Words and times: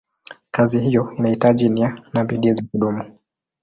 Kazi 0.51 0.79
hiyo 0.79 1.11
inahitaji 1.17 1.69
nia 1.69 2.01
na 2.13 2.23
bidii 2.25 2.51
za 2.51 2.63
kudumu. 2.71 3.03